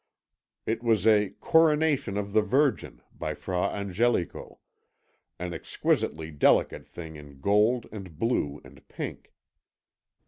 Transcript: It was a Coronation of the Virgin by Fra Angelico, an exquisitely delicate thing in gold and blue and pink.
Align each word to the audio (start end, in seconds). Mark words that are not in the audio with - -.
It 0.65 0.81
was 0.81 1.05
a 1.05 1.29
Coronation 1.41 2.17
of 2.17 2.33
the 2.33 2.41
Virgin 2.41 3.03
by 3.13 3.35
Fra 3.35 3.67
Angelico, 3.67 4.57
an 5.37 5.53
exquisitely 5.53 6.31
delicate 6.31 6.87
thing 6.87 7.17
in 7.17 7.39
gold 7.39 7.85
and 7.91 8.17
blue 8.17 8.59
and 8.63 8.81
pink. 8.87 9.31